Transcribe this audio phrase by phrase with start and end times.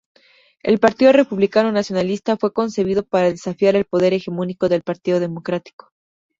[0.63, 5.91] El Partido Republicano Nacionalista fue concebido para desafiar el poder hegemónico del Partido Democrático.